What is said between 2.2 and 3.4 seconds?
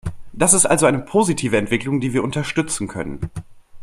unterstützen können.